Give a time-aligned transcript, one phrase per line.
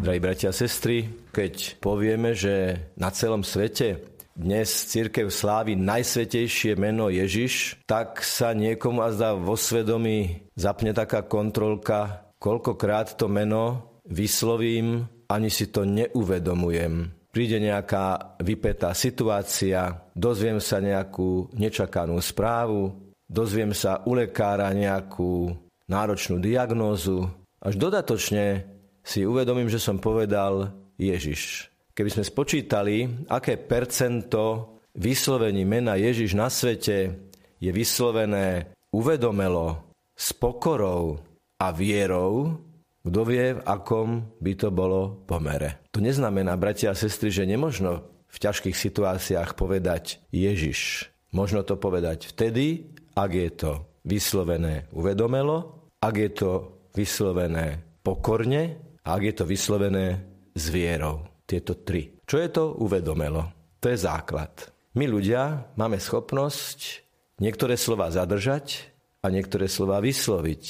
[0.00, 4.00] Drahí bratia a sestry, keď povieme, že na celom svete
[4.32, 12.32] dnes církev slávi najsvetejšie meno Ježiš, tak sa niekomu azda vo svedomí zapne taká kontrolka,
[12.40, 17.12] koľkokrát to meno vyslovím, ani si to neuvedomujem.
[17.28, 22.96] Príde nejaká vypetá situácia, dozviem sa nejakú nečakanú správu,
[23.28, 25.52] dozviem sa u lekára nejakú
[25.92, 27.28] náročnú diagnózu,
[27.60, 31.72] až dodatočne si uvedomím, že som povedal Ježiš.
[31.96, 37.28] Keby sme spočítali, aké percento vyslovení mena Ježiš na svete
[37.60, 41.16] je vyslovené uvedomelo, s pokorou
[41.56, 42.60] a vierou,
[43.00, 45.80] kto vie, v akom by to bolo pomere.
[45.96, 51.08] To neznamená, bratia a sestry, že nemožno v ťažkých situáciách povedať Ježiš.
[51.32, 53.72] Možno to povedať vtedy, ak je to
[54.04, 56.50] vyslovené uvedomelo, ak je to
[56.92, 60.06] vyslovené pokorne ak je to vyslovené
[60.54, 61.24] s vierou.
[61.46, 62.22] Tieto tri.
[62.22, 63.74] Čo je to uvedomelo?
[63.82, 64.70] To je základ.
[64.94, 67.02] My ľudia máme schopnosť
[67.42, 68.86] niektoré slova zadržať
[69.24, 70.62] a niektoré slova vysloviť.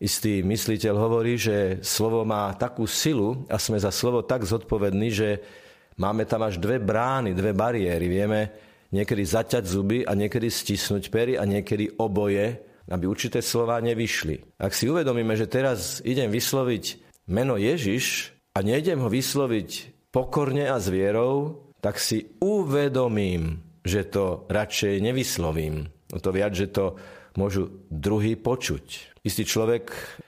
[0.00, 5.28] Istý mysliteľ hovorí, že slovo má takú silu a sme za slovo tak zodpovední, že
[5.98, 8.06] máme tam až dve brány, dve bariéry.
[8.06, 8.40] Vieme
[8.94, 14.58] niekedy zaťať zuby a niekedy stisnúť pery a niekedy oboje aby určité slova nevyšli.
[14.58, 19.70] Ak si uvedomíme, že teraz idem vysloviť meno Ježiš a nejdem ho vysloviť
[20.10, 25.88] pokorne a s vierou, tak si uvedomím, že to radšej nevyslovím.
[26.10, 26.98] O to viac, že to
[27.38, 29.16] môžu druhý počuť.
[29.22, 29.84] Istý človek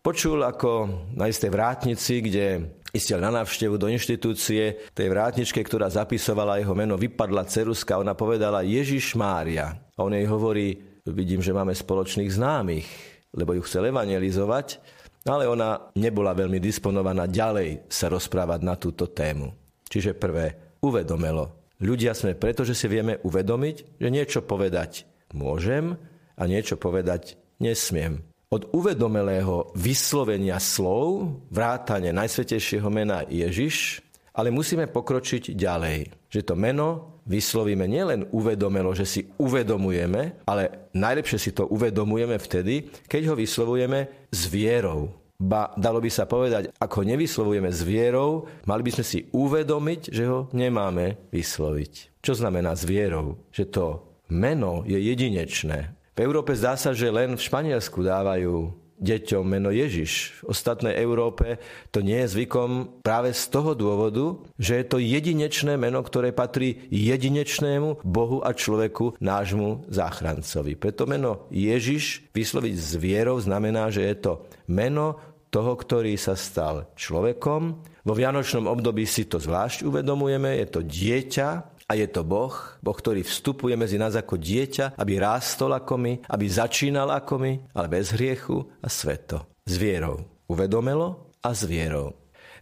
[0.00, 6.64] počul, ako na istej vrátnici, kde istiel na návštevu do inštitúcie, tej vrátničke, ktorá zapisovala
[6.64, 9.76] jeho meno, vypadla ceruska, ona povedala Ježiš Mária.
[9.92, 12.88] A on jej hovorí, vidím, že máme spoločných známych,
[13.36, 14.80] lebo ju chcel evangelizovať,
[15.26, 19.50] ale ona nebola veľmi disponovaná ďalej sa rozprávať na túto tému.
[19.86, 21.74] Čiže prvé, uvedomelo.
[21.82, 25.04] Ľudia sme preto, že si vieme uvedomiť, že niečo povedať
[25.36, 25.98] môžem
[26.38, 28.24] a niečo povedať nesmiem.
[28.46, 34.05] Od uvedomelého vyslovenia slov, vrátane Najsvetejšieho mena Ježiš,
[34.36, 36.28] ale musíme pokročiť ďalej.
[36.28, 42.86] Že to meno vyslovíme nielen uvedomelo, že si uvedomujeme, ale najlepšie si to uvedomujeme vtedy,
[43.08, 45.10] keď ho vyslovujeme s vierou.
[45.36, 50.24] Ba dalo by sa povedať, ako nevyslovujeme s vierou, mali by sme si uvedomiť, že
[50.24, 52.24] ho nemáme vysloviť.
[52.24, 53.36] Čo znamená s vierou?
[53.52, 53.86] Že to
[54.32, 55.92] meno je jedinečné.
[56.16, 60.40] V Európe zdá sa, že len v Španielsku dávajú deťom meno Ježiš.
[60.42, 61.60] V ostatnej Európe
[61.92, 66.88] to nie je zvykom práve z toho dôvodu, že je to jedinečné meno, ktoré patrí
[66.88, 70.76] jedinečnému Bohu a človeku, nášmu záchrancovi.
[70.76, 74.32] Preto meno Ježiš vysloviť s vierou znamená, že je to
[74.68, 75.20] meno
[75.52, 77.62] toho, ktorý sa stal človekom.
[78.06, 81.48] Vo Vianočnom období si to zvlášť uvedomujeme, je to dieťa,
[81.86, 86.12] a je to Boh, Boh, ktorý vstupuje medzi nás ako dieťa, aby rástol ako my,
[86.26, 89.46] aby začínal ako my, ale bez hriechu a sveto.
[89.62, 90.26] S vierou.
[90.50, 92.14] Uvedomelo a s vierou.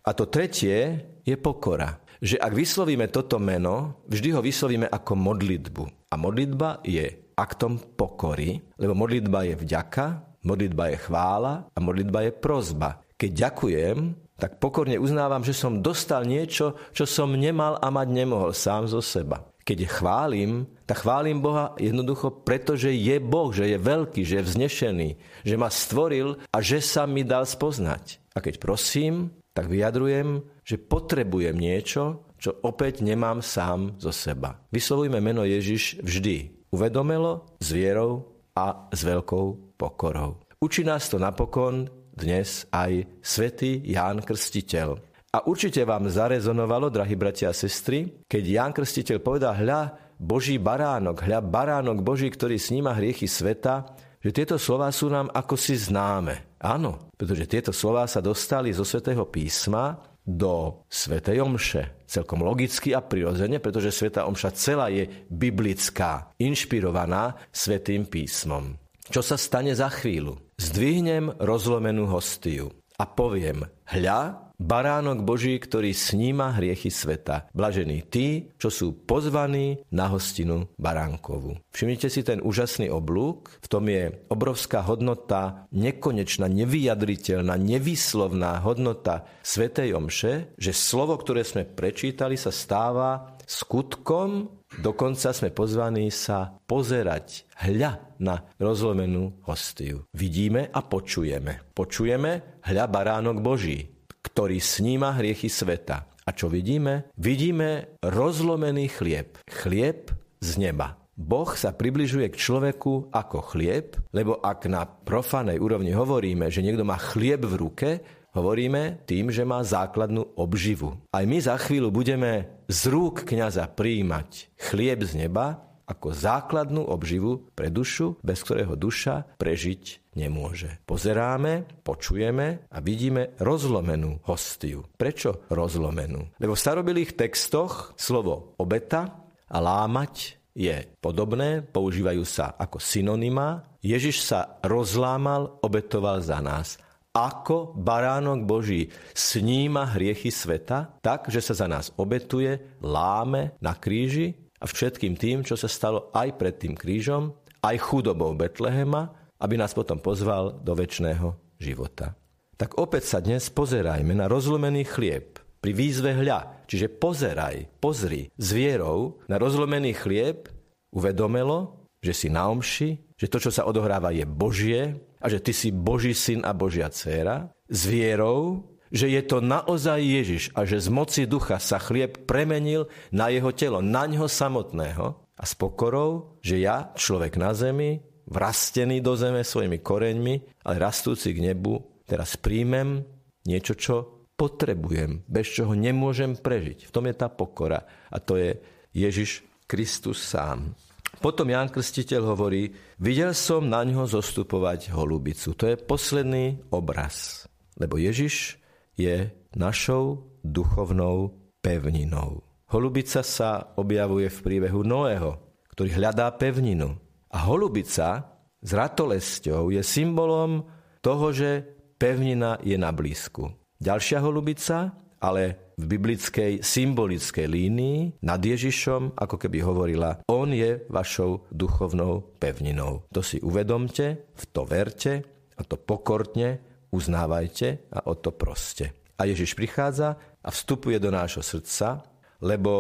[0.05, 2.05] A to tretie je pokora.
[2.21, 5.85] Že ak vyslovíme toto meno, vždy ho vyslovíme ako modlitbu.
[6.13, 12.33] A modlitba je aktom pokory, lebo modlitba je vďaka, modlitba je chvála a modlitba je
[12.37, 13.01] prozba.
[13.17, 13.97] Keď ďakujem,
[14.35, 18.99] tak pokorne uznávam, že som dostal niečo, čo som nemal a mať nemohol sám zo
[18.99, 19.47] seba.
[19.65, 25.09] Keď chválim, tak chválim Boha jednoducho, pretože je Boh, že je veľký, že je vznešený,
[25.41, 28.21] že ma stvoril a že sa mi dal spoznať.
[28.37, 34.61] A keď prosím, tak vyjadrujem, že potrebujem niečo, čo opäť nemám sám zo seba.
[34.69, 36.69] Vyslovujme meno Ježiš vždy.
[36.75, 40.43] Uvedomelo, s vierou a s veľkou pokorou.
[40.61, 44.97] Učí nás to napokon dnes aj svätý Ján Krstiteľ.
[45.35, 49.81] A určite vám zarezonovalo, drahí bratia a sestry, keď Ján Krstiteľ povedal, hľa
[50.15, 55.59] Boží baránok, hľa baránok Boží, ktorý sníma hriechy sveta, že tieto slova sú nám ako
[55.59, 56.57] si známe.
[56.63, 62.09] Áno, pretože tieto slova sa dostali zo svätého písma do Svetej Omše.
[62.09, 68.84] Celkom logicky a prirodzene, pretože Sveta Omša celá je biblická, inšpirovaná Svetým písmom.
[69.05, 70.41] Čo sa stane za chvíľu?
[70.57, 77.51] Zdvihnem rozlomenú hostiu a poviem, hľa, baránok Boží, ktorý sníma hriechy sveta.
[77.55, 81.59] Blažení tí, čo sú pozvaní na hostinu baránkovu.
[81.75, 89.95] Všimnite si ten úžasný oblúk, v tom je obrovská hodnota, nekonečná, nevyjadriteľná, nevyslovná hodnota Svetej
[89.97, 98.19] Omše, že slovo, ktoré sme prečítali, sa stáva skutkom Dokonca sme pozvaní sa pozerať, hľa
[98.19, 100.03] na rozlomenú hostiu.
[100.11, 101.71] Vidíme a počujeme.
[101.71, 103.94] Počujeme hľa baránok Boží.
[104.35, 106.11] Ktorý sníma hriechy sveta.
[106.27, 107.07] A čo vidíme?
[107.15, 109.39] Vidíme rozlomený chlieb.
[109.47, 110.11] Chlieb
[110.43, 110.99] z neba.
[111.15, 116.83] Boh sa približuje k človeku ako chlieb, lebo ak na profanej úrovni hovoríme, že niekto
[116.83, 117.91] má chlieb v ruke,
[118.35, 120.99] hovoríme tým, že má základnú obživu.
[121.15, 127.45] Aj my za chvíľu budeme z rúk kniaza príjmať chlieb z neba ako základnú obživu
[127.53, 130.81] pre dušu, bez ktorého duša prežiť nemôže.
[130.89, 134.87] Pozeráme, počujeme a vidíme rozlomenú hostiu.
[134.97, 136.41] Prečo rozlomenú?
[136.41, 143.67] Lebo v starobilých textoch slovo obeta a lámať je podobné, používajú sa ako synonyma.
[143.83, 146.79] Ježiš sa rozlámal, obetoval za nás.
[147.15, 154.44] Ako baránok Boží sníma hriechy sveta, tak, že sa za nás obetuje, láme na kríži
[154.65, 159.77] a všetkým tým, čo sa stalo aj pred tým krížom, aj chudobou Betlehema, aby nás
[159.77, 162.17] potom pozval do väčšného života.
[162.57, 168.49] Tak opäť sa dnes pozerajme na rozlomený chlieb, pri výzve hľa, čiže pozeraj, pozri s
[168.53, 170.49] vierou na rozlomený chlieb,
[170.93, 175.57] uvedomelo, že si na omši, že to, čo sa odohráva, je Božie a že ty
[175.57, 178.61] si Boží syn a Božia dcéra, s vierou,
[178.93, 183.55] že je to naozaj Ježiš a že z moci ducha sa chlieb premenil na jeho
[183.55, 189.45] telo, na ňo samotného a s pokorou, že ja, človek na zemi, vrastený do zeme
[189.45, 193.05] svojimi koreňmi, ale rastúci k nebu, teraz príjmem
[193.45, 193.95] niečo, čo
[194.35, 196.89] potrebujem, bez čoho nemôžem prežiť.
[196.89, 198.59] V tom je tá pokora a to je
[198.95, 200.75] Ježiš Kristus sám.
[201.23, 205.55] Potom Ján Krstiteľ hovorí, videl som na ňo zostupovať holubicu.
[205.57, 207.47] To je posledný obraz,
[207.79, 208.59] lebo Ježiš
[208.95, 212.43] je našou duchovnou pevninou.
[212.71, 216.95] Holubica sa objavuje v príbehu Noého, ktorý hľadá pevninu.
[217.35, 220.65] A holubica s ratolesťou je symbolom
[221.03, 221.67] toho, že
[221.99, 223.53] pevnina je na blízku.
[223.83, 231.51] Ďalšia holubica, ale v biblickej symbolickej línii nad Ježišom, ako keby hovorila, on je vašou
[231.51, 233.11] duchovnou pevninou.
[233.11, 238.95] To si uvedomte, v to verte a to pokortne uznávajte a o to proste.
[239.19, 242.07] A Ježiš prichádza a vstupuje do nášho srdca,
[242.39, 242.73] lebo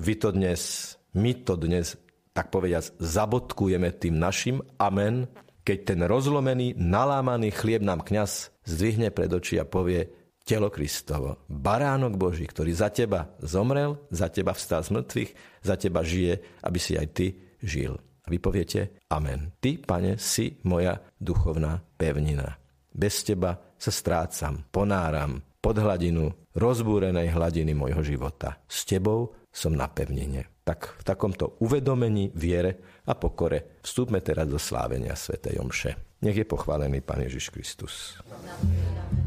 [0.00, 2.00] vy to dnes, my to dnes,
[2.32, 5.28] tak povediac, zabodkujeme tým našim amen,
[5.60, 10.08] keď ten rozlomený, nalámaný chlieb nám kňaz zdvihne pred oči a povie,
[10.40, 11.44] telo Kristovo.
[11.46, 15.30] Baránok Boží, ktorý za teba zomrel, za teba vstal z mŕtvych,
[15.62, 17.26] za teba žije, aby si aj ty
[17.60, 17.94] žil.
[18.24, 19.54] A vy poviete Amen.
[19.62, 22.58] Ty, pane, si moja duchovná pevnina.
[22.90, 28.58] Bez teba sa strácam, ponáram pod hladinu rozbúrenej hladiny môjho života.
[28.66, 30.62] S tebou som na pevnine.
[30.62, 35.40] Tak v takomto uvedomení, viere a pokore vstúpme teraz do slávenia Sv.
[35.58, 36.22] Omše.
[36.22, 38.20] Nech je pochválený Pán Ježiš Kristus.
[38.28, 39.19] Amen.